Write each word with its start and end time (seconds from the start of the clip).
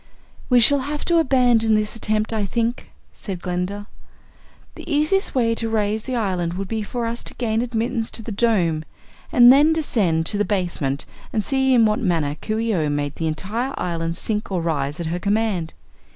"We 0.49 0.59
shall 0.59 0.79
have 0.79 1.05
to 1.05 1.19
abandon 1.19 1.75
this 1.75 1.95
attempt, 1.95 2.33
I 2.33 2.43
think," 2.43 2.89
said 3.13 3.39
Glinda. 3.39 3.85
"The 4.73 4.91
easiest 4.91 5.35
way 5.35 5.53
to 5.53 5.69
raise 5.69 6.05
the 6.05 6.15
island 6.15 6.55
would 6.55 6.67
be 6.67 6.81
for 6.81 7.05
us 7.05 7.23
to 7.25 7.35
gain 7.35 7.61
admittance 7.61 8.09
to 8.17 8.23
the 8.23 8.31
Dome 8.31 8.83
and 9.31 9.53
then 9.53 9.73
descend 9.73 10.25
to 10.25 10.39
the 10.39 10.43
basement 10.43 11.05
and 11.31 11.43
see 11.43 11.75
in 11.75 11.85
what 11.85 11.99
manner 11.99 12.33
Coo 12.41 12.57
ee 12.57 12.73
oh 12.73 12.89
made 12.89 13.17
the 13.17 13.27
entire 13.27 13.75
island 13.77 14.17
sink 14.17 14.51
or 14.51 14.59
rise 14.59 14.99
at 14.99 15.05
her 15.05 15.19
command. 15.19 15.75